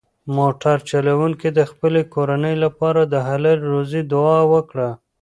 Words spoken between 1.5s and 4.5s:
د خپلې کورنۍ لپاره د حلالې روزۍ دعا